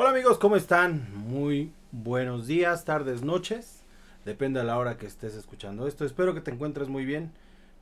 [0.00, 1.08] Hola amigos, ¿cómo están?
[1.26, 3.80] Muy buenos días, tardes, noches.
[4.24, 6.04] Depende a la hora que estés escuchando esto.
[6.04, 7.32] Espero que te encuentres muy bien.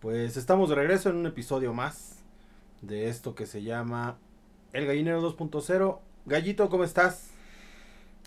[0.01, 2.21] Pues estamos de regreso en un episodio más
[2.81, 4.17] de esto que se llama
[4.73, 5.99] El Gallinero 2.0.
[6.25, 7.29] Gallito, ¿cómo estás?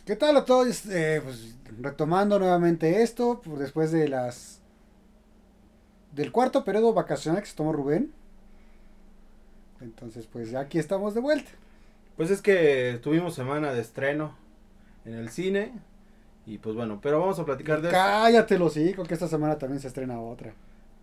[0.06, 0.86] ¿Qué tal a todos?
[0.86, 4.62] Eh, pues, retomando nuevamente esto, pues, después de las
[6.12, 8.14] del cuarto periodo vacacional que se tomó Rubén.
[9.82, 11.50] Entonces, pues ya aquí estamos de vuelta.
[12.20, 14.36] Pues es que tuvimos semana de estreno
[15.06, 15.72] en el cine.
[16.46, 19.80] Y pues bueno, pero vamos a platicar de Cállate los hijos, que esta semana también
[19.80, 20.52] se estrena otra.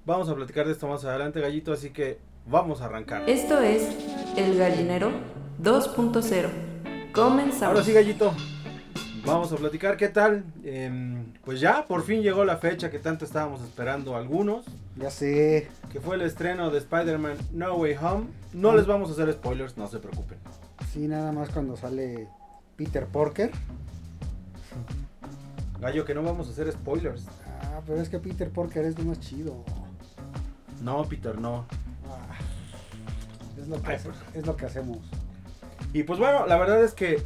[0.04, 3.30] Vamos a platicar de esto más adelante, Gallito, así que vamos a arrancar.
[3.30, 3.96] Esto es
[4.36, 5.10] El Gallinero
[5.62, 6.50] 2.0.
[7.14, 7.62] Comenzamos.
[7.62, 8.34] Ahora sí, Gallito.
[9.24, 10.44] Vamos a platicar qué tal.
[10.64, 14.66] Em, pues ya, por fin llegó la fecha que tanto estábamos esperando algunos.
[14.96, 15.70] Ya sé.
[15.90, 18.26] Que fue el estreno de Spider-Man No Way Home.
[18.52, 20.36] No les vamos a hacer spoilers, no se preocupen.
[20.96, 22.26] Sí, nada más cuando sale
[22.74, 23.50] Peter Porker.
[25.78, 27.26] Gallo, que no vamos a hacer spoilers.
[27.64, 29.62] Ah, pero es que Peter Porker es lo más chido.
[30.80, 31.66] No, Peter, no.
[32.08, 32.38] Ah,
[33.60, 34.18] es, lo que Ay, hace- pues.
[34.32, 35.00] es lo que hacemos.
[35.92, 37.22] Y pues bueno, la verdad es que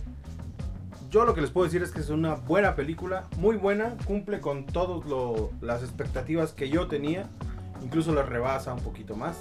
[1.08, 4.40] yo lo que les puedo decir es que es una buena película, muy buena, cumple
[4.40, 5.08] con todas
[5.60, 7.26] las expectativas que yo tenía,
[7.84, 9.36] incluso la rebasa un poquito más.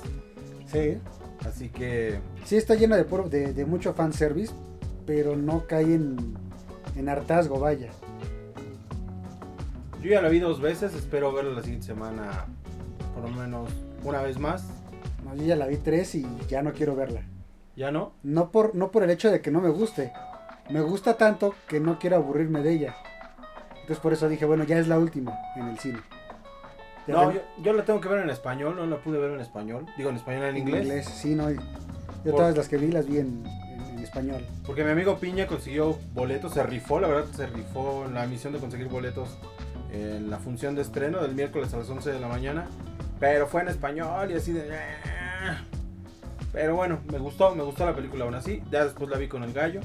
[0.68, 1.00] Sí.
[1.48, 4.54] Así que Sí está llena de, puro- de, de mucho fanservice,
[5.06, 6.36] pero no cae en,
[6.96, 7.90] en hartazgo, vaya.
[10.02, 12.46] yo ya la vi dos veces, espero verla la siguiente semana
[13.14, 13.70] por lo menos
[14.04, 14.66] una vez más.
[15.26, 17.22] No, yo ya la vi tres y ya no quiero verla.
[17.76, 18.14] ¿Ya no?
[18.24, 20.12] No por, no por el hecho de que no me guste.
[20.70, 22.96] Me gusta tanto que no quiero aburrirme de ella.
[23.72, 26.00] Entonces por eso dije, bueno, ya es la última en el cine.
[27.14, 29.86] No, yo, yo la tengo que ver en español, no la pude ver en español.
[29.98, 31.06] Digo en español, en inglés.
[31.06, 31.50] sí, no.
[31.52, 31.58] Yo
[32.24, 34.46] Por- todas las que vi las vi en, en- en español.
[34.66, 38.54] Porque mi amigo Piña consiguió boletos, se rifó, la verdad se rifó en la misión
[38.54, 39.38] de conseguir boletos
[39.92, 42.68] en la función de estreno del miércoles a las 11 de la mañana.
[43.20, 44.70] Pero fue en español y así de...
[44.74, 45.62] "Ah".
[46.52, 48.62] Pero bueno, me gustó, me gustó la película aún así.
[48.72, 49.82] Ya después la vi con el gallo.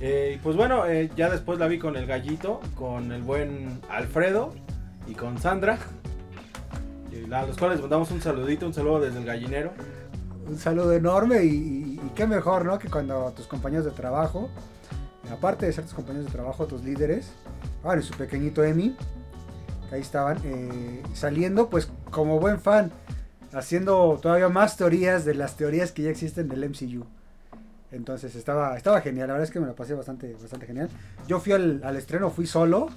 [0.00, 3.80] Eh, y pues bueno, eh, ya después la vi con el gallito, con el buen
[3.90, 4.54] Alfredo
[5.06, 5.78] y con Sandra.
[7.32, 9.72] A los cuales mandamos un saludito, un saludo desde el gallinero.
[10.46, 12.78] Un saludo enorme y, qué mejor, ¿no?
[12.78, 14.48] Que cuando tus compañeros de trabajo,
[15.32, 17.32] aparte de ser tus compañeros de trabajo, tus líderes,
[17.82, 18.96] bueno, y su pequeñito Emi,
[19.88, 22.92] que ahí estaban, eh, saliendo pues como buen fan,
[23.52, 27.06] haciendo todavía más teorías de las teorías que ya existen del MCU.
[27.90, 30.88] Entonces estaba, estaba genial, la verdad es que me lo pasé bastante, bastante genial.
[31.26, 32.88] Yo fui al estreno, fui solo,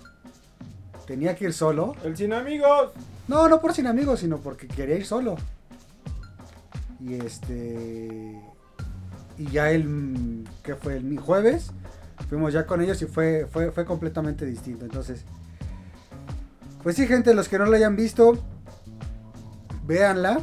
[1.06, 1.96] tenía que ir solo.
[2.04, 2.92] El sin amigos.
[3.28, 5.36] No, no por sin amigos, sino porque quería ir solo.
[7.00, 8.42] Y este.
[9.38, 10.48] Y ya el.
[10.64, 10.98] que fue?
[10.98, 11.72] El mi jueves.
[12.30, 14.86] Fuimos ya con ellos y fue, fue, fue completamente distinto.
[14.86, 15.24] Entonces.
[16.82, 18.38] Pues sí, gente, los que no la hayan visto.
[19.86, 20.42] Véanla.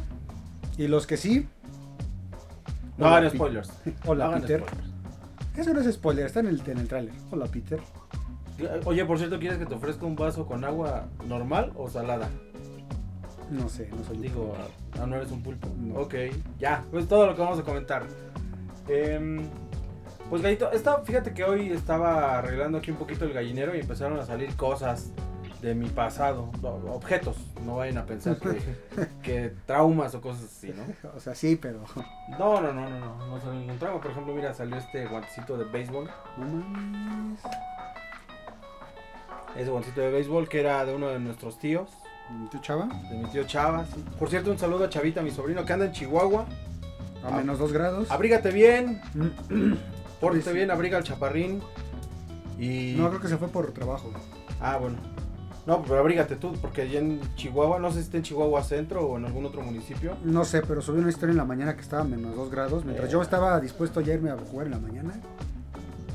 [0.76, 1.48] Y los que sí.
[2.96, 3.70] No hagan spoilers.
[4.06, 4.60] Hola, Peter.
[4.60, 4.90] spoilers.
[5.56, 7.14] Eso no es spoiler, está en el, en el tráiler.
[7.30, 7.80] Hola, Peter.
[8.84, 12.28] Oye, por cierto, ¿quieres que te ofrezca un vaso con agua normal o salada?
[13.50, 14.54] No sé, no soy Digo,
[15.00, 15.68] ah, no eres un pulpo.
[15.76, 16.00] No.
[16.00, 16.14] Ok,
[16.58, 18.04] ya, pues todo lo que vamos a comentar.
[18.88, 19.42] Em,
[20.28, 24.18] pues Gallito, esta, fíjate que hoy estaba arreglando aquí un poquito el gallinero y empezaron
[24.18, 25.12] a salir cosas
[25.60, 26.50] de mi pasado,
[26.88, 28.60] objetos, no vayan a pensar que,
[29.22, 31.10] que traumas o cosas así, ¿no?
[31.16, 31.84] O sea, sí, pero.
[32.38, 34.00] No, no, no, no, no, no salió ningún trauma.
[34.00, 36.08] Por ejemplo, mira, salió este guantecito de béisbol.
[36.38, 37.40] No mames.
[39.56, 41.90] Ese guantecito de béisbol que era de uno de nuestros tíos.
[42.50, 42.88] ¿Tu chava?
[43.10, 43.84] De mi tío Chava.
[43.86, 44.04] sí.
[44.18, 46.46] Por cierto, un saludo a Chavita, mi sobrino, que anda en Chihuahua.
[47.24, 48.10] A menos dos grados.
[48.10, 49.00] Abrígate bien,
[50.20, 50.54] pórtate Sí, sí.
[50.54, 51.60] bien, abriga al chaparrín.
[52.58, 52.94] Y.
[52.96, 54.10] No, creo que se fue por trabajo.
[54.60, 54.96] Ah, bueno.
[55.66, 59.02] No, pero abrígate tú, porque allá en Chihuahua, no sé si está en Chihuahua Centro
[59.06, 60.16] o en algún otro municipio.
[60.24, 62.84] No sé, pero subí una historia en la mañana que estaba a menos dos grados.
[62.84, 63.12] Mientras Eh.
[63.12, 65.14] yo estaba dispuesto a irme a jugar en la mañana.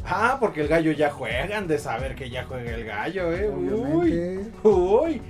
[0.06, 3.50] Ah, porque el gallo ya juegan de saber que ya juega el gallo, eh.
[3.50, 4.52] Uy, Obviamente.
[4.64, 5.22] uy,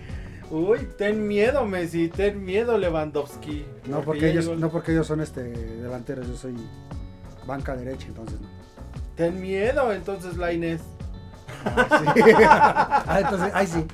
[0.52, 3.66] uy, ten miedo, Messi, ten miedo, Lewandowski.
[3.86, 6.56] No porque ellos, llegó no porque ellos son este delanteros, yo soy
[7.46, 8.48] banca derecha, entonces no.
[9.16, 10.82] Ten miedo, entonces, la Inés.
[11.64, 12.22] Sí.
[12.48, 13.86] ah, entonces, ahí sí.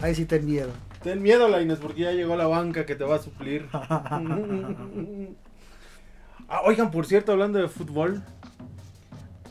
[0.00, 0.70] Ahí sí ten miedo.
[1.02, 3.68] Ten miedo, Laines, porque ya llegó la banca que te va a suplir.
[6.46, 8.22] Ah, oigan, por cierto, hablando de fútbol,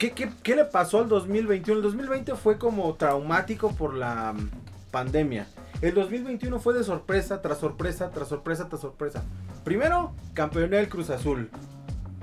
[0.04, 1.78] ¿qué, qué, qué le pasó al 2021?
[1.78, 4.50] El 2020 fue como traumático por la mm,
[4.92, 5.48] pandemia.
[5.82, 9.24] El 2021 fue de sorpresa tras sorpresa tras sorpresa tras sorpresa.
[9.64, 11.50] Primero, campeoné el Cruz Azul.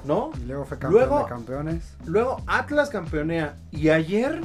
[0.04, 0.30] ¿no?
[0.42, 1.96] Y luego fue campeón Luego- de campeones.
[2.06, 3.56] Luego Atlas campeonea.
[3.70, 4.40] Y ayer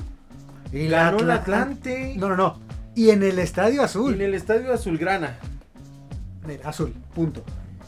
[0.73, 2.15] Y ganó el Atla- Atlante.
[2.17, 2.59] No, no, no.
[2.93, 4.13] Y en el Estadio Azul.
[4.15, 5.37] En el estadio Azulgrana.
[6.47, 7.41] Mira, Azul, punto.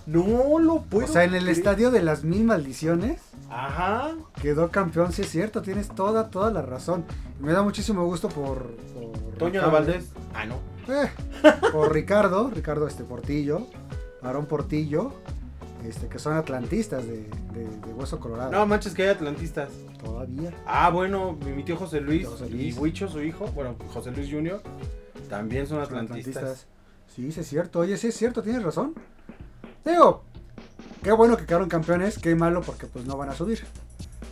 [0.07, 1.05] No lo puedo.
[1.05, 1.57] O sea, en el creer.
[1.57, 4.11] estadio de las mil maldiciones Ajá.
[4.41, 7.05] quedó campeón, sí es cierto, tienes toda, toda la razón.
[7.39, 8.67] Me da muchísimo gusto por...
[8.93, 9.71] por Toño de Ricardo.
[9.71, 10.05] Valdés.
[10.33, 10.55] Ah, no.
[10.93, 11.09] Eh,
[11.73, 13.67] por Ricardo, Ricardo este Portillo,
[14.21, 15.11] Aarón Portillo,
[15.85, 17.17] este, que son atlantistas de,
[17.53, 18.51] de- de Hueso Colorado.
[18.51, 19.69] No manches que hay atlantistas.
[20.03, 20.53] Todavía.
[20.65, 22.77] Ah, bueno, mi mi tío José Luis, José y Luis.
[22.77, 24.61] Huicho, su hijo, bueno, José Luis Jr.,
[25.29, 26.65] también son atlantistas.
[27.13, 27.79] Sí, sí es cierto.
[27.79, 28.93] Oye, sí es cierto, tienes razón.
[29.87, 30.23] Digo,
[31.01, 33.63] qué bueno que quedaron campeones, qué malo porque pues no van a subir.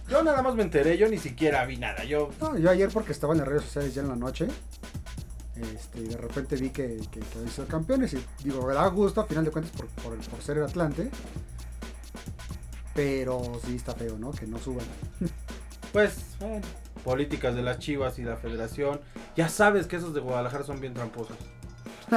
[0.09, 2.03] Yo nada más me enteré, yo ni siquiera vi nada.
[2.03, 4.47] Yo, No, yo ayer porque estaba en las redes sociales ya en la noche.
[5.55, 8.85] Este, y de repente vi que, que, que habían sido campeones y digo, me da
[8.87, 11.09] gusto a final de cuentas por, por ser el Atlante.
[12.93, 14.31] Pero sí está feo, ¿no?
[14.31, 14.85] Que no suban.
[15.93, 16.61] pues, bueno,
[17.05, 18.99] políticas de las chivas y la federación.
[19.37, 21.37] Ya sabes que esos de Guadalajara son bien tramposos.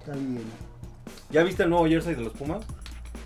[0.00, 0.44] Está bien.
[1.30, 2.64] ¿Ya viste el nuevo jersey de los Pumas?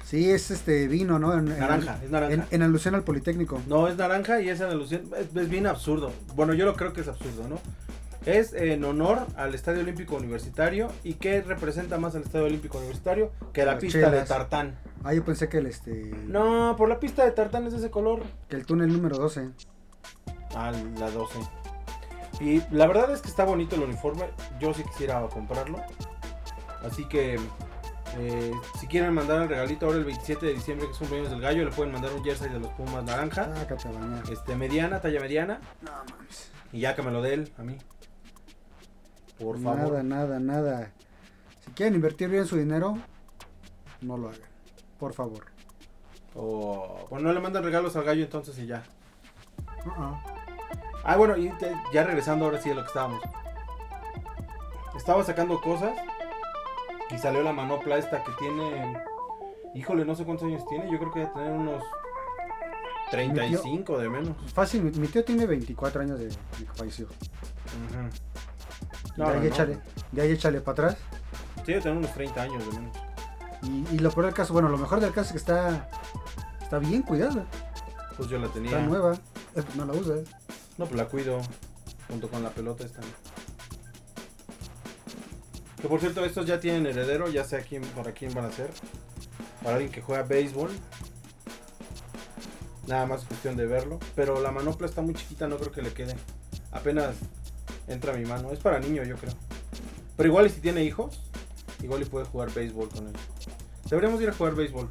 [0.04, 1.32] Sí, es este vino, ¿no?
[1.32, 2.34] En, en- Naranja, es naranja.
[2.34, 3.60] En, en alusión al Politécnico.
[3.66, 5.02] No, es naranja y es en alusión.
[5.19, 6.12] Es, es bien absurdo.
[6.34, 7.58] Bueno, yo lo creo que es absurdo, ¿no?
[8.26, 10.88] Es en honor al Estadio Olímpico Universitario.
[11.02, 13.32] ¿Y qué representa más al Estadio Olímpico Universitario?
[13.52, 14.76] Que la pista de tartán.
[15.02, 16.12] Ah, yo pensé que el este.
[16.28, 18.22] No, por la pista de tartán es de ese color.
[18.49, 19.49] Que el túnel número 12.
[20.54, 21.38] Ah, la 12.
[22.40, 24.25] Y la verdad es que está bonito el uniforme.
[24.60, 25.81] Yo sí quisiera comprarlo.
[26.84, 27.40] Así que
[28.19, 31.41] eh, si quieren mandar el regalito ahora el 27 de diciembre, que es cumpleaños del
[31.41, 33.55] gallo, le pueden mandar un jersey de los Pumas naranja.
[33.56, 34.23] Sácate a bañar.
[34.31, 35.61] Este, mediana, talla mediana.
[35.81, 36.50] No mames.
[36.73, 37.76] Y ya que me lo dé él, a mí.
[39.38, 40.05] Por Nada, favor.
[40.05, 40.93] nada, nada.
[41.64, 42.99] Si quieren invertir bien su dinero,
[44.00, 44.41] no lo hagan.
[44.99, 45.47] Por favor.
[46.35, 48.82] O, bueno, no le mandan regalos al gallo entonces y ya.
[49.85, 50.17] Uh-uh.
[51.05, 53.20] Ah, bueno, y te- ya regresando ahora sí a lo que estábamos.
[54.97, 55.93] Estaba sacando cosas
[57.12, 58.97] y salió la manopla esta que tiene.
[59.75, 60.91] Híjole, no sé cuántos años tiene.
[60.91, 61.82] Yo creo que debe tener unos
[63.11, 64.37] 35 de menos.
[64.53, 66.37] Fácil, mi, mi tío tiene 24 años de, de
[66.75, 67.06] falleció.
[67.06, 68.09] Ujú.
[69.17, 69.79] No, de ahí no, échale,
[70.12, 70.97] de ahí échale para atrás.
[71.56, 72.97] Sí, debe tener unos 30 años de menos.
[73.62, 75.88] Y, y lo peor del caso, bueno, lo mejor del caso es que está,
[76.61, 77.44] está bien cuidada.
[78.17, 78.70] Pues yo la tenía.
[78.73, 79.14] Está nueva.
[79.55, 80.20] Eh, No la usas.
[80.79, 81.41] No, pues la cuido
[82.09, 83.00] junto con la pelota esta.
[85.82, 88.52] Que por cierto, estos ya tienen heredero, ya sé a quién, para quién van a
[88.52, 88.70] ser.
[89.62, 90.70] Para alguien que juega béisbol.
[92.87, 93.99] Nada más es cuestión de verlo.
[94.14, 96.14] Pero la manopla está muy chiquita, no creo que le quede.
[96.70, 97.17] Apenas
[97.88, 98.52] entra mi mano.
[98.52, 99.34] Es para niño, yo creo.
[100.17, 101.20] Pero igual y si tiene hijos,
[101.82, 103.12] igual y puede jugar béisbol con él.
[103.88, 104.88] Deberíamos ir a jugar béisbol.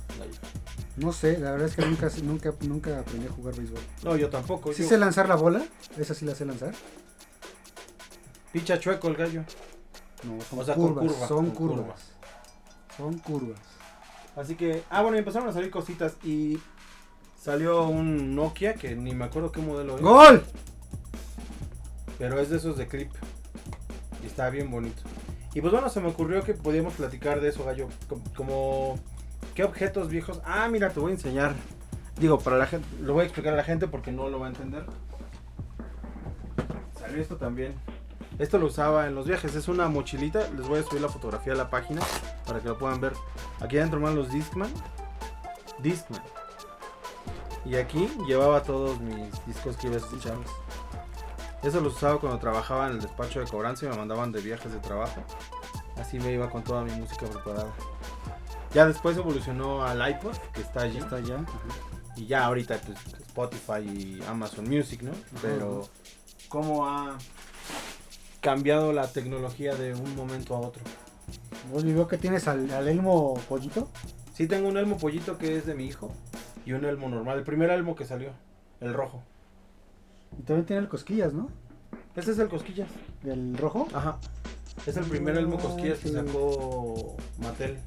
[0.97, 3.79] No sé, la verdad es que nunca, nunca, nunca aprendí a jugar béisbol.
[4.03, 4.73] No, yo tampoco.
[4.73, 5.63] ¿Sí yo- sé lanzar la bola?
[5.97, 6.73] ¿Esa sí la sé lanzar?
[8.51, 9.44] Picha chueco el gallo.
[10.23, 11.12] No, son O sea, con curvas.
[11.13, 11.77] curva, son con curvas.
[11.85, 11.95] curva.
[12.97, 13.59] Son curvas.
[14.35, 16.59] Así que, ah, bueno, empezaron a salir cositas y
[17.39, 20.44] salió un Nokia que ni me acuerdo qué modelo es, ¡Gol!
[22.18, 23.12] pero es de esos de clip
[24.23, 25.01] y está bien bonito.
[25.53, 28.97] Y pues bueno, se me ocurrió que podíamos platicar de eso, gallo, com- como
[29.56, 30.39] qué objetos viejos.
[30.45, 31.56] Ah, mira, te voy a enseñar.
[32.19, 34.45] Digo, para la gente, lo voy a explicar a la gente porque no lo va
[34.45, 34.85] a entender.
[36.99, 37.73] Salió esto también.
[38.40, 40.47] Esto lo usaba en los viajes, es una mochilita.
[40.57, 42.02] Les voy a subir la fotografía a la página
[42.45, 43.14] para que lo puedan ver.
[43.59, 44.71] Aquí adentro van los Discman.
[45.80, 46.21] Discman.
[47.66, 50.35] Y aquí llevaba todos mis discos que iba a escuchar.
[51.61, 54.71] Eso los usaba cuando trabajaba en el despacho de cobranza y me mandaban de viajes
[54.71, 55.23] de trabajo.
[55.97, 57.71] Así me iba con toda mi música preparada.
[58.73, 60.97] Ya después evolucionó al iPod, que está allí.
[60.97, 61.45] Está ya.
[62.16, 62.97] Y ya ahorita pues,
[63.28, 65.11] Spotify y Amazon Music, ¿no?
[65.42, 65.88] Pero
[66.50, 67.18] cómo ha
[68.42, 70.83] cambiado la tecnología de un momento a otro.
[71.71, 73.88] ¿Vos vio que tienes al, al elmo pollito?
[74.33, 76.12] Sí tengo un elmo pollito que es de mi hijo
[76.66, 78.31] y un elmo normal, el primer elmo que salió,
[78.80, 79.24] el rojo.
[80.38, 81.50] Y también tiene el cosquillas, ¿no?
[82.16, 82.90] Ese es el cosquillas.
[83.24, 83.88] ¿El rojo?
[83.94, 84.18] Ajá.
[84.86, 87.78] Es el primer elmo No, cosquillas que sacó Mattel.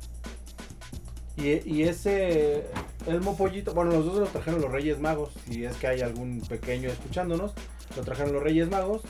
[1.37, 2.67] Y, y ese
[3.07, 5.33] elmo pollito, bueno, los dos lo trajeron los Reyes Magos.
[5.49, 7.53] Si es que hay algún pequeño escuchándonos,
[7.97, 9.03] lo trajeron los Reyes Magos.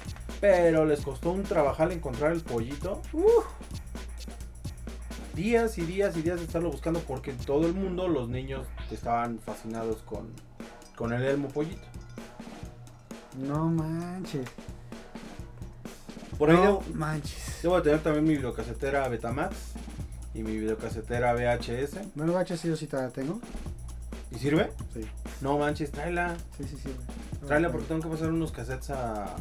[0.46, 3.00] Pero les costó un trabajar encontrar el pollito.
[3.14, 3.46] Uf.
[5.34, 8.66] Días y días y días de estarlo buscando porque en todo el mundo los niños
[8.90, 10.28] estaban fascinados con,
[10.96, 11.86] con el elmo pollito.
[13.38, 14.46] No manches.
[16.38, 17.60] Por ahí no debo- manches.
[17.62, 19.56] Debo de tener también mi videocasetera Betamax
[20.34, 22.14] y mi videocasetera VHS.
[22.14, 23.40] Bueno, baches, yo sí te la tengo.
[24.30, 24.70] ¿Y sirve?
[24.92, 25.00] Sí,
[25.40, 26.36] No manches, tráela.
[26.58, 26.90] sí, sí, sí.
[27.46, 29.36] Tráela porque tengo que pasar unos cassettes a,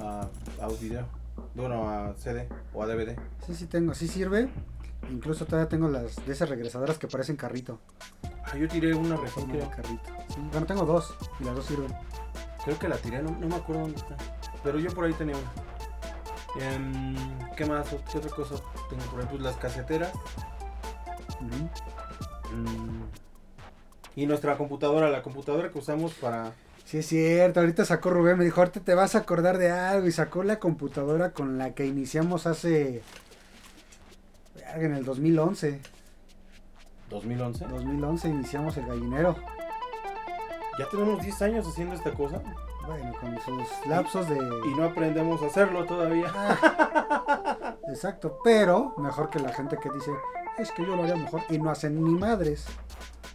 [0.00, 0.28] a,
[0.60, 1.06] a video.
[1.54, 3.16] Bueno, a CD o a DVD.
[3.46, 4.48] Sí, sí tengo, sí sirve.
[5.10, 7.78] Incluso todavía tengo las de esas regresadoras que parecen carrito.
[8.44, 9.70] Ah, yo tiré una Como creo.
[9.70, 10.02] carrito.
[10.28, 11.92] Sí, bueno, tengo dos y las dos sirven.
[12.64, 14.16] Creo que la tiré, no, no me acuerdo dónde está.
[14.64, 15.52] Pero yo por ahí tenía una.
[16.66, 17.14] Em,
[17.56, 17.88] ¿Qué más?
[18.10, 18.54] ¿Qué otra cosa
[18.88, 19.26] tengo por ahí?
[19.30, 20.12] Pues las caseteras.
[22.52, 23.02] Mm,
[24.16, 26.52] y nuestra computadora, la computadora que usamos para...
[26.86, 27.58] Sí, es cierto.
[27.58, 30.06] Ahorita sacó Rubén, me dijo, ahorita te vas a acordar de algo.
[30.06, 33.02] Y sacó la computadora con la que iniciamos hace.
[34.76, 35.80] En el 2011.
[37.10, 37.66] 2011.
[37.66, 39.36] 2011 iniciamos el gallinero.
[40.78, 42.42] Ya tenemos 10 años haciendo esta cosa
[42.86, 44.36] Bueno, con sus lapsos de.
[44.36, 46.30] y no aprendemos a hacerlo todavía.
[46.32, 50.12] Ah, exacto, pero mejor que la gente que dice,
[50.58, 52.66] es que yo lo haría mejor y no hacen ni madres.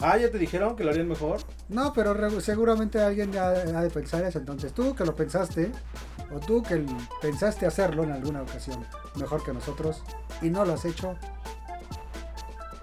[0.02, 1.42] Ah, ya te dijeron que lo harían mejor.
[1.70, 4.40] No, pero re- seguramente alguien ya ha de pensar eso.
[4.40, 5.72] Entonces tú que lo pensaste,
[6.34, 6.84] o tú que
[7.22, 10.02] pensaste hacerlo en alguna ocasión mejor que nosotros
[10.42, 11.16] y no lo has hecho,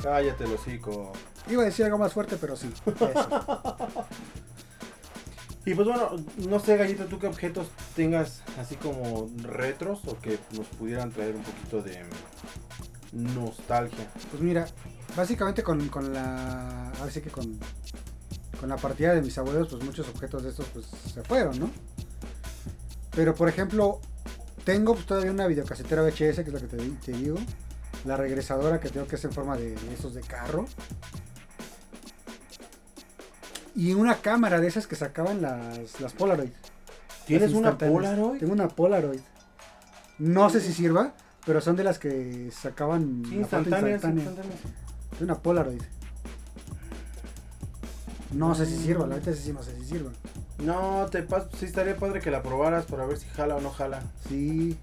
[0.03, 1.13] Cállate, el hocico.
[1.51, 2.73] iba a decir algo más fuerte, pero sí.
[2.87, 3.77] eso.
[5.67, 6.13] Y pues bueno,
[6.49, 11.37] no sé, Gallito, tú qué objetos tengas así como retros o que nos pudieran traer
[11.37, 12.05] un poquito de
[13.13, 14.07] nostalgia.
[14.31, 14.67] Pues mira,
[15.17, 16.91] básicamente con, con la.
[16.99, 17.59] Ahora sí que con.
[18.61, 21.71] Con la partida de mis abuelos, pues muchos objetos de estos pues se fueron, ¿no?
[23.15, 24.01] Pero por ejemplo,
[24.65, 27.39] tengo pues, todavía una videocasetera VHS, que es lo que te, te digo.
[28.05, 30.67] La regresadora que tengo que es en forma de, de esos de carro.
[33.77, 36.51] Y una cámara de esas que sacaban las, las Polaroid.
[37.27, 37.79] ¿Tienes Las una.
[37.79, 38.41] Polaroid?
[38.41, 39.21] Tengo una Polaroid.
[40.19, 41.13] No sé si sirva,
[41.47, 44.25] pero son de las que sacaban Sí, la foto instantánea.
[45.19, 45.83] De una Polaroid.
[48.33, 50.11] No sé si sirva, la neta sí no sé si sirva.
[50.59, 53.71] No, te pas sí estaría padre que la probaras para ver si jala o no
[53.71, 54.03] jala.
[54.29, 54.77] Sí,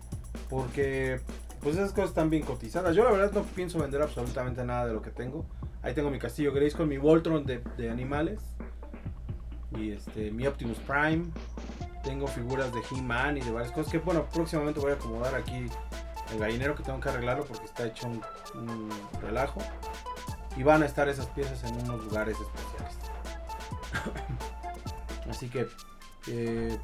[0.50, 1.20] Porque
[1.62, 2.96] pues esas cosas están bien cotizadas.
[2.96, 5.46] Yo la verdad no pienso vender absolutamente nada de lo que tengo.
[5.82, 8.40] Ahí tengo mi castillo Grace con mi Voltron de, de animales.
[9.78, 11.26] Y este, mi Optimus Prime.
[12.04, 15.68] Tengo figuras de He-Man y de varias cosas que bueno, próximamente voy a acomodar aquí
[16.32, 18.22] el gallinero que tengo que arreglarlo porque está hecho un,
[18.60, 18.90] un
[19.22, 19.60] relajo.
[20.58, 22.96] Y van a estar esas piezas en unos lugares especiales.
[25.30, 25.68] Así que,
[26.28, 26.78] eh,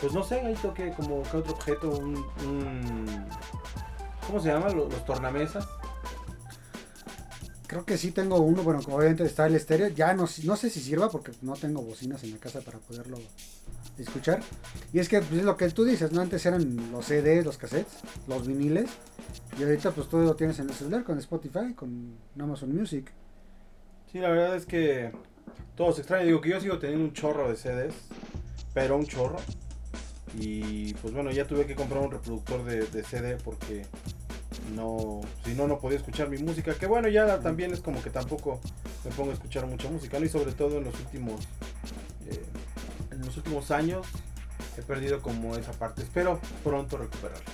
[0.00, 3.26] pues no sé, ahí toque como que otro objeto, un, un-
[4.26, 4.68] ¿cómo se llama?
[4.70, 5.66] Los, los tornamesas.
[7.66, 8.62] creo que sí tengo uno.
[8.62, 9.88] Bueno, obviamente está el estéreo.
[9.88, 13.18] Ya no, no sé si sirva porque no tengo bocinas en la casa para poderlo
[13.98, 14.40] escuchar.
[14.92, 16.20] Y es que pues, es lo que tú dices, ¿no?
[16.20, 18.90] Antes eran los CDs, los cassettes, los viniles.
[19.58, 23.12] Y ahorita pues todo lo tienes en el celular con Spotify, con Amazon Music.
[24.10, 25.12] Sí, la verdad es que
[25.76, 26.24] todo se extraña.
[26.24, 27.94] Digo que yo sigo teniendo un chorro de CDs,
[28.72, 29.36] pero un chorro.
[30.38, 33.84] Y pues bueno, ya tuve que comprar un reproductor de, de CD porque
[34.74, 36.74] no, si no, no podía escuchar mi música.
[36.74, 38.60] Que bueno, ya también es como que tampoco
[39.04, 40.24] me pongo a escuchar mucha música, ¿no?
[40.24, 41.46] Y sobre todo en los últimos,
[43.44, 44.06] últimos años
[44.78, 46.02] he perdido como esa parte.
[46.02, 47.44] Espero pronto recuperarla.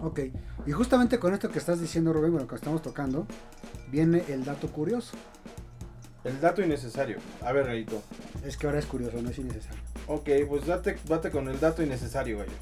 [0.00, 0.20] Ok,
[0.66, 3.26] y justamente con esto que estás diciendo, Rubén, bueno, que estamos tocando,
[3.90, 5.16] viene el dato curioso.
[6.22, 7.18] El dato innecesario.
[7.42, 8.02] A ver, Rayito.
[8.44, 9.80] Es que ahora es curioso, no es innecesario.
[10.06, 12.52] Ok, pues date, date con el dato innecesario, gallo.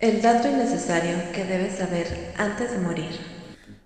[0.00, 3.10] El dato innecesario que debes saber antes de morir.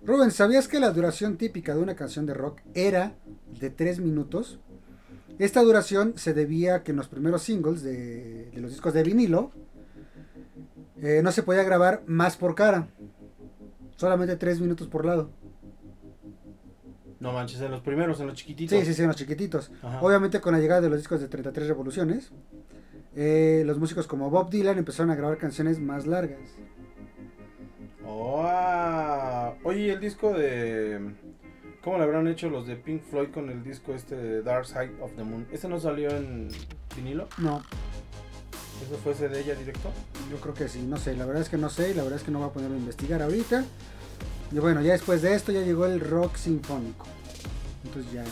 [0.03, 3.15] Rubén, ¿sabías que la duración típica de una canción de rock era
[3.59, 4.59] de 3 minutos?
[5.39, 9.03] Esta duración se debía a que en los primeros singles de, de los discos de
[9.03, 9.51] vinilo
[11.01, 12.87] eh, no se podía grabar más por cara.
[13.97, 15.31] Solamente 3 minutos por lado.
[17.19, 18.77] No manches, en los primeros, en los chiquititos.
[18.77, 19.71] Sí, sí, sí, en los chiquititos.
[19.81, 20.01] Ajá.
[20.01, 22.31] Obviamente con la llegada de los discos de 33 revoluciones,
[23.15, 26.39] eh, los músicos como Bob Dylan empezaron a grabar canciones más largas.
[28.05, 29.53] Oh.
[29.63, 30.99] Oye, ¿y el disco de.
[31.83, 34.93] ¿Cómo le habrán hecho los de Pink Floyd con el disco este de Dark Side
[35.01, 35.45] of the Moon?
[35.51, 36.47] ¿Ese no salió en
[36.95, 37.27] vinilo?
[37.37, 37.61] No,
[38.81, 39.91] ¿Eso fue ese de ella directo?
[40.31, 42.19] yo creo que sí, no sé, la verdad es que no sé y la verdad
[42.19, 43.65] es que no voy a ponerme a investigar ahorita.
[44.51, 47.05] Y bueno, ya después de esto ya llegó el rock sinfónico.
[47.83, 48.23] Entonces ya,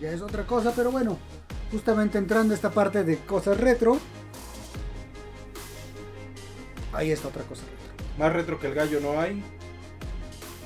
[0.00, 1.18] ya es otra cosa, pero bueno,
[1.70, 3.98] justamente entrando a esta parte de cosas retro,
[6.92, 8.04] ahí está otra cosa retro.
[8.18, 9.42] Más retro que el gallo no hay.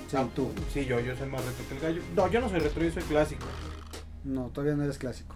[0.08, 0.50] Sí, Ah, tú.
[0.72, 2.02] Sí, yo, yo soy más retro que el gallo.
[2.16, 3.44] No, yo no soy retro, yo soy clásico.
[4.24, 5.34] No, todavía no eres clásico.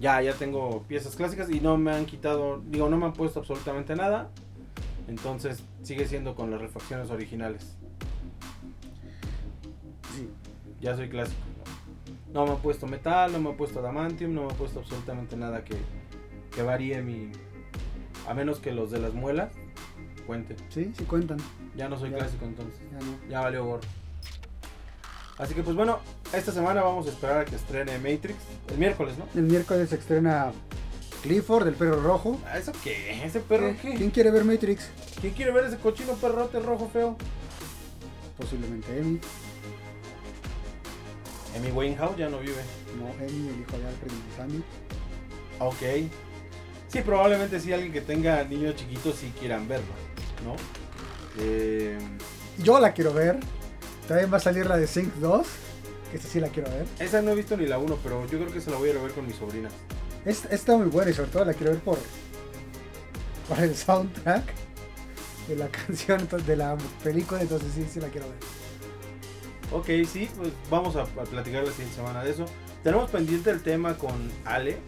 [0.00, 3.40] Ya, ya tengo piezas clásicas y no me han quitado, digo, no me han puesto
[3.40, 4.28] absolutamente nada.
[5.08, 7.76] Entonces sigue siendo con las refacciones originales.
[10.14, 10.28] Sí.
[10.80, 11.40] Ya soy clásico.
[12.34, 15.36] No me ha puesto metal, no me ha puesto adamantium, no me ha puesto absolutamente
[15.36, 15.76] nada que,
[16.54, 17.30] que varíe mi...
[18.28, 19.52] A menos que los de las muelas
[20.22, 20.56] cuenten.
[20.70, 21.38] Sí, sí cuentan.
[21.76, 22.18] Ya no soy Ya.
[22.18, 22.80] clásico entonces.
[22.92, 23.18] Ya no.
[23.28, 23.82] Ya valió gorro.
[25.38, 25.98] Así que pues bueno,
[26.32, 28.36] esta semana vamos a esperar a que estrene Matrix.
[28.70, 29.26] El miércoles, ¿no?
[29.34, 30.52] El miércoles se estrena
[31.22, 32.38] Clifford, el perro rojo.
[32.46, 33.24] Ah, ¿Eso qué?
[33.24, 33.94] ¿Ese perro qué?
[33.94, 34.88] ¿Quién quiere ver Matrix?
[35.20, 37.16] ¿Quién quiere ver ese cochino perrote rojo feo?
[38.38, 39.20] Posiblemente Emi.
[41.56, 42.62] Amy Winehouse ya no vive.
[42.98, 44.62] No, Emi, el hijo de Alfred y Sammy.
[45.58, 46.10] Ok.
[46.88, 49.86] Sí, probablemente sí alguien que tenga niños chiquitos sí quieran verlo,
[50.44, 50.56] ¿no?
[51.38, 51.98] Eh,
[52.58, 53.38] Yo la quiero ver.
[54.08, 55.46] También va a salir la de Sync 2.
[56.10, 56.84] Que esta sí la quiero ver.
[56.98, 58.92] esa no he visto ni la 1, pero yo creo que se la voy a
[58.92, 59.72] ir a ver con mis sobrinas.
[60.24, 61.98] Esta está muy buena y sobre todo la quiero ver por,
[63.48, 64.44] por el soundtrack
[65.48, 67.40] de la canción de la película.
[67.40, 68.36] Entonces sí, sí la quiero ver.
[69.72, 72.44] Ok, sí, pues vamos a, a platicar la siguiente semana de eso.
[72.84, 74.78] Tenemos pendiente el tema con Ale.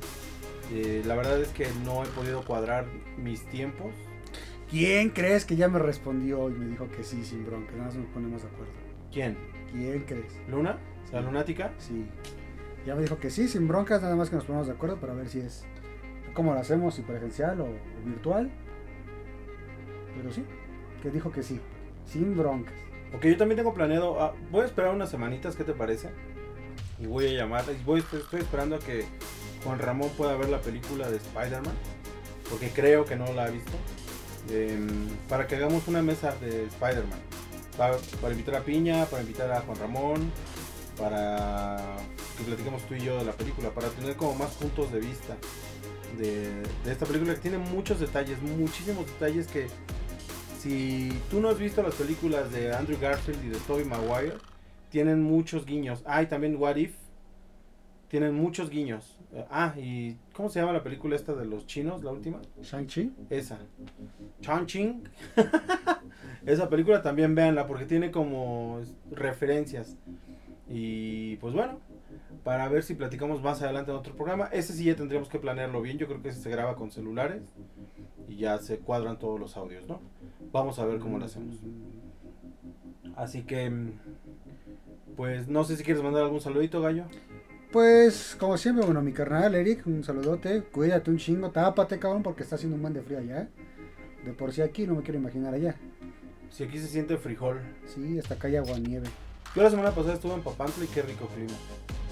[0.72, 2.84] Eh, la verdad es que no he podido cuadrar
[3.16, 3.92] mis tiempos.
[4.70, 7.72] ¿Quién crees que ya me respondió y me dijo que sí, sin bronca?
[7.72, 8.72] Nada más nos ponemos de acuerdo.
[9.12, 9.36] ¿Quién?
[9.70, 10.32] ¿Quién crees?
[10.48, 10.78] ¿Luna?
[11.12, 11.72] ¿La lunática?
[11.78, 12.06] Sí.
[12.86, 15.14] Ya me dijo que sí, sin broncas, nada más que nos ponemos de acuerdo para
[15.14, 15.64] ver si es.
[16.34, 16.94] ¿Cómo lo hacemos?
[16.94, 18.50] Si presencial o, o virtual.
[20.16, 20.44] Pero sí,
[21.02, 21.60] que dijo que sí,
[22.04, 22.74] sin broncas.
[23.14, 24.20] Ok, yo también tengo planeado.
[24.20, 26.10] ah, voy a esperar unas semanitas, ¿qué te parece?
[26.98, 27.64] Y voy a llamar.
[27.68, 29.04] y Voy, estoy esperando a que
[29.64, 31.74] Juan Ramón pueda ver la película de Spider-Man.
[32.50, 33.72] Porque creo que no la ha visto.
[34.50, 37.18] Em, para que hagamos una mesa de Spider-Man.
[37.76, 37.98] Para,
[38.32, 40.30] invitar a Piña, para invitar a Juan Ramón.
[40.96, 41.96] Para
[42.38, 43.70] que platiquemos tú y yo de la película.
[43.70, 45.36] Para tener como más puntos de vista
[46.18, 49.66] de, de esta película que tiene muchos detalles, muchísimos detalles que
[50.64, 54.38] si tú no has visto las películas de Andrew Garfield y de Tobey Maguire,
[54.88, 56.02] tienen muchos guiños.
[56.06, 56.94] Ah, y también What If.
[58.08, 59.18] Tienen muchos guiños.
[59.50, 62.40] Ah, y ¿cómo se llama la película esta de los chinos, la última?
[62.60, 63.12] Shang-Chi.
[63.30, 63.58] Esa.
[64.40, 65.08] Chongqing.
[66.46, 69.96] Esa película también véanla porque tiene como referencias.
[70.68, 71.78] Y pues bueno,
[72.42, 74.46] para ver si platicamos más adelante en otro programa.
[74.52, 75.98] Ese sí ya tendríamos que planearlo bien.
[75.98, 77.42] Yo creo que ese se graba con celulares
[78.28, 80.00] y ya se cuadran todos los audios, ¿no?
[80.52, 81.56] Vamos a ver cómo lo hacemos.
[83.16, 83.72] Así que,
[85.16, 87.04] pues no sé si quieres mandar algún saludito, gallo.
[87.74, 90.62] Pues, como siempre, bueno, mi carnal Eric, un saludote.
[90.62, 93.40] Cuídate un chingo, tápate, cabrón, porque está haciendo un buen de frío allá.
[93.40, 93.48] ¿eh?
[94.24, 95.74] De por sí aquí, no me quiero imaginar allá.
[96.52, 97.60] Si aquí se siente frijol.
[97.92, 99.08] Sí, hasta acá hay agua nieve.
[99.56, 101.50] Yo la semana pasada estuve en Papantla y qué rico clima.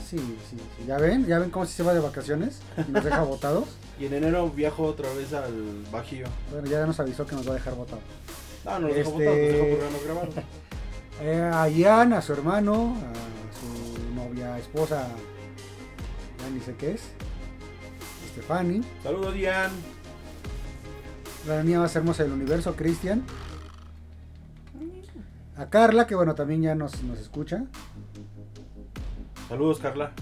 [0.04, 0.84] Sí, sí, sí.
[0.84, 1.26] ¿Ya ven?
[1.26, 2.60] ¿Ya ven cómo se va de vacaciones?
[2.88, 3.68] Y nos deja botados.
[4.00, 6.26] Y en enero viajo otra vez al Bajío.
[6.50, 8.02] Bueno, ya nos avisó que nos va a dejar botados.
[8.64, 10.34] No, no los dejo Este- botados, los dejo programas grabados.
[11.20, 15.06] Eh, a Ian, a su hermano, a su novia, esposa,
[16.52, 17.02] ni sé qué es,
[18.32, 18.82] Stephanie.
[19.02, 19.70] Saludos, Dian.
[21.46, 23.24] La niña más hermosa del universo, Cristian.
[25.56, 27.64] A Carla, que bueno, también ya nos, nos escucha.
[29.48, 30.12] Saludos, Carla.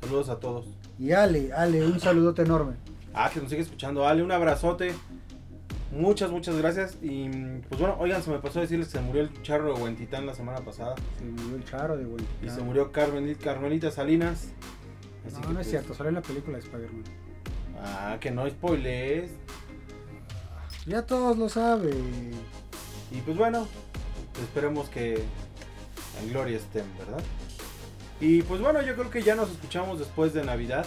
[0.00, 0.66] Saludos a todos.
[0.98, 2.74] Y Ale, Ale, un saludote enorme.
[3.12, 4.06] Ah, que nos sigue escuchando.
[4.06, 4.94] Ale, un abrazote.
[5.92, 6.96] Muchas, muchas gracias.
[7.02, 7.28] Y
[7.68, 10.26] pues bueno, oigan, se me pasó a decirles que se murió el charro de Huentitán
[10.26, 10.94] la semana pasada.
[11.18, 12.24] Se murió el charo de güey.
[12.42, 14.48] Y se murió Carmelita Salinas.
[15.26, 17.04] Así No, que, no es cierto, salió en la película de Spider-Man.
[17.82, 19.30] Ah, que no spoilees.
[20.86, 22.30] Ya todos lo saben.
[23.10, 23.66] Y pues bueno,
[24.42, 25.14] esperemos que
[26.22, 27.22] en gloria estén, ¿verdad?
[28.20, 30.86] Y pues bueno, yo creo que ya nos escuchamos después de Navidad.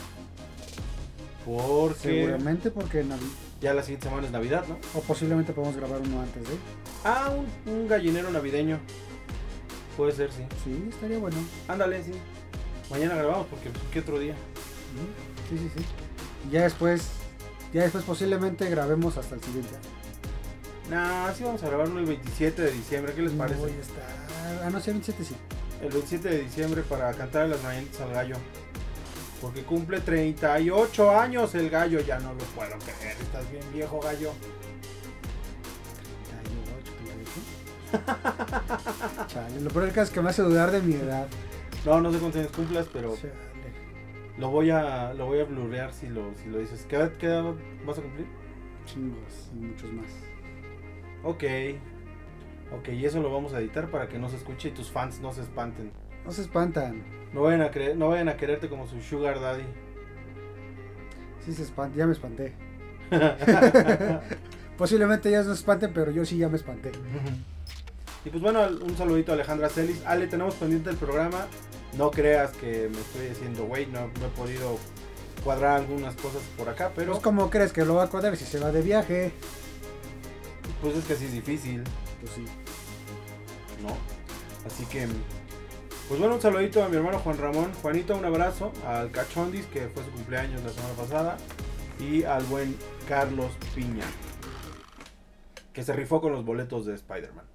[1.45, 4.77] Porque Seguramente porque Navi- ya la siguiente semana es Navidad, ¿no?
[4.93, 6.55] o posiblemente podemos grabar uno antes de.
[7.03, 8.79] Ah, un, un gallinero navideño.
[9.97, 10.43] Puede ser, sí.
[10.63, 11.37] Sí, estaría bueno.
[11.67, 12.11] Ándale, sí.
[12.89, 14.35] Mañana grabamos porque pues, ¿qué otro día?
[15.49, 15.85] Sí, sí, sí.
[16.51, 17.07] Ya después,
[17.73, 19.75] ya después posiblemente grabemos hasta el siguiente.
[20.89, 23.13] Nah, sí vamos a grabarlo el 27 de diciembre.
[23.13, 23.59] ¿Qué les parece?
[23.59, 24.03] voy a estar.
[24.63, 25.35] Ah, no, sí, el 27 sí.
[25.81, 28.37] El 27 de diciembre para cantar las mañanitas al gallo.
[29.39, 31.99] Porque cumple 38 años el gallo.
[31.99, 33.15] Ya no lo puedo creer.
[33.21, 34.31] Estás bien viejo, gallo.
[39.27, 41.27] Chale, lo peor es que me hace dudar de mi edad.
[41.85, 43.33] No, no sé cuántos años cumplas, pero Chale.
[44.37, 46.85] lo voy a lo voy a blurrear si lo, si lo dices.
[46.87, 47.53] ¿Qué edad, qué edad
[47.85, 48.27] vas a cumplir?
[48.85, 50.07] Chingos y muchos más.
[51.23, 51.43] Ok.
[52.77, 55.19] Ok, y eso lo vamos a editar para que no se escuche y tus fans
[55.19, 55.91] no se espanten.
[56.25, 57.03] No se espantan.
[57.33, 59.63] No vayan a, creer, no vayan a quererte como su sugar daddy.
[61.45, 62.53] Sí se espantan, ya me espanté.
[64.77, 66.91] Posiblemente ellas no se espanten, pero yo sí ya me espanté.
[68.25, 70.01] Y pues bueno, un saludito a Alejandra Celis.
[70.05, 71.47] Ale, tenemos pendiente el programa
[71.97, 74.77] No creas que me estoy diciendo, güey, no, no he podido
[75.43, 78.45] cuadrar algunas cosas por acá, pero Pues, ¿cómo crees que lo va a cuadrar si
[78.45, 79.31] se va de viaje?
[80.81, 81.83] pues es que sí es difícil,
[82.21, 82.45] Pues sí.
[83.81, 83.97] ¿no?
[84.67, 85.07] Así que,
[86.09, 87.71] pues bueno, un saludito a mi hermano Juan Ramón.
[87.81, 91.37] Juanito, un abrazo al Cachondis, que fue su cumpleaños la semana pasada,
[91.99, 92.75] y al buen
[93.07, 94.05] Carlos Piña,
[95.73, 97.45] que se rifó con los boletos de Spider-Man.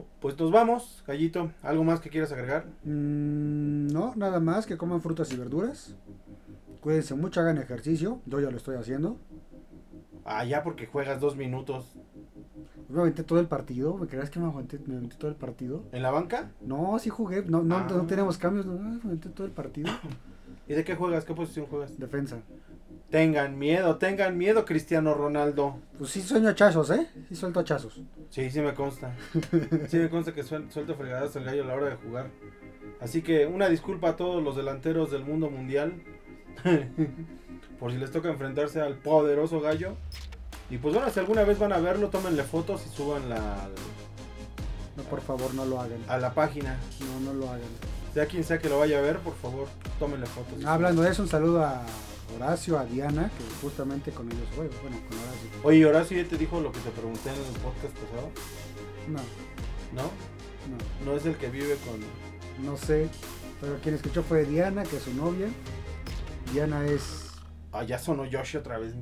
[0.00, 1.50] Pu- Pues nos vamos, Gallito.
[1.62, 2.66] ¿Algo más que quieras agregar?
[2.84, 5.94] Mm, no, nada más que coman frutas y verduras.
[6.80, 8.20] Cuídense mucho, hagan ejercicio.
[8.26, 9.16] Yo ya lo estoy haciendo.
[10.24, 11.94] Ah, ya porque juegas dos minutos
[12.90, 13.96] Me aventé todo el partido.
[13.96, 15.84] ¿Me crees que me aventé, me aventé todo el partido?
[15.92, 16.50] en la banca.
[16.60, 17.42] No, sí jugué.
[17.42, 17.86] No, no, Ah.
[17.90, 18.64] no tenemos cambios.
[18.66, 19.90] No, me aventé todo el partido.
[20.68, 21.24] ¿Y de qué juegas?
[21.24, 21.98] ¿Qué posición juegas?
[21.98, 22.38] Defensa.
[23.10, 25.76] Tengan miedo, tengan miedo, Cristiano Ronaldo.
[25.96, 27.08] Pues sí sueño hachazos, ¿eh?
[27.30, 28.02] Sí suelto hachazos.
[28.28, 29.14] Sí, sí me consta.
[29.88, 32.30] Sí me consta que suel- suelta fregadas el gallo a la hora de jugar.
[33.00, 36.02] Así que una disculpa a todos los delanteros del mundo mundial.
[37.80, 39.96] Por si les toca enfrentarse al poderoso gallo.
[40.70, 43.68] Y pues bueno, si alguna vez van a verlo, tómenle fotos y suban la,
[44.98, 45.98] No, por favor, no lo hagan.
[46.08, 46.76] a la página.
[47.00, 47.60] No, no lo hagan.
[48.12, 49.66] Sea quien sea que lo vaya a ver, por favor,
[49.98, 50.62] tómenle fotos.
[50.66, 51.82] Hablando de eso, un saludo a
[52.34, 54.72] Horacio, a Diana, que justamente con ellos juego.
[54.82, 55.48] Bueno, con Horacio.
[55.62, 58.30] Oye, Horacio, ¿ya te dijo lo que te pregunté en el podcast pasado?
[59.08, 59.18] No,
[59.94, 60.10] ¿No?
[60.68, 61.10] no.
[61.12, 62.00] No es el que vive con...
[62.64, 63.08] No sé,
[63.60, 65.48] pero quien escuchó fue Diana, que es su novia.
[66.52, 67.32] Diana es.
[67.72, 68.94] Ah, ya sonó Yoshi otra vez.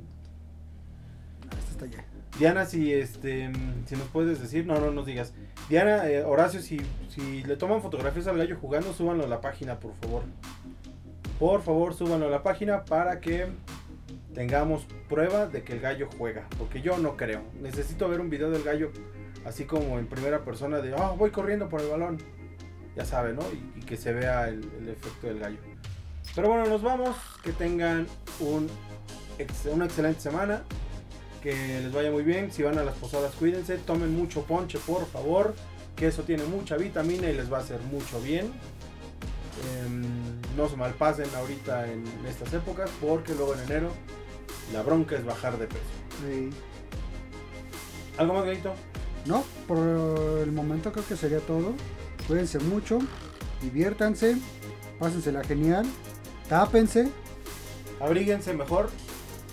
[1.49, 2.05] Ah, esta está allá.
[2.37, 3.51] Diana, si este,
[3.87, 5.33] si nos puedes decir, no, no nos digas.
[5.69, 9.79] Diana, eh, Horacio, si, si le toman fotografías al gallo jugando, súbanlo a la página,
[9.79, 10.23] por favor.
[11.39, 13.47] Por favor, súbanlo a la página para que
[14.33, 16.47] tengamos prueba de que el gallo juega.
[16.57, 17.43] Porque yo no creo.
[17.61, 18.91] Necesito ver un video del gallo
[19.45, 22.17] así como en primera persona de, oh, voy corriendo por el balón.
[22.95, 23.43] Ya sabe, ¿no?
[23.75, 25.57] Y, que se vea el, efecto del gallo.
[26.35, 27.15] Pero bueno, nos vamos.
[27.43, 28.07] Que tengan
[28.39, 28.67] un,
[29.71, 30.63] una excelente semana.
[31.43, 32.51] Que les vaya muy bien.
[32.51, 33.77] Si van a las posadas, cuídense.
[33.77, 35.53] Tomen mucho ponche, por favor.
[35.95, 38.51] Que eso tiene mucha vitamina y les va a hacer mucho bien.
[39.85, 40.26] Em,
[40.57, 42.89] no se malpasen ahorita en estas épocas.
[42.99, 43.91] Porque luego en enero
[44.73, 45.81] la bronca es bajar de peso.
[46.21, 46.49] Sí.
[48.17, 48.73] ¿Algo más, Galito?
[49.25, 51.73] No, por el momento creo que sería todo.
[52.27, 52.99] Cuídense mucho,
[53.61, 54.37] diviértanse,
[54.99, 55.85] pásensela genial,
[56.49, 57.09] tápense.
[57.99, 58.89] Abríguense mejor.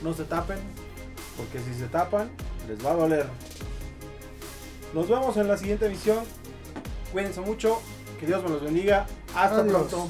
[0.03, 0.59] No se tapen.
[1.37, 2.31] Porque si se tapan,
[2.69, 3.27] les va a doler.
[4.93, 6.25] Nos vemos en la siguiente emisión.
[7.13, 7.81] Cuídense mucho.
[8.21, 9.07] Que Dios me los bendiga.
[9.35, 9.89] Hasta Adiós.
[9.89, 10.09] pronto.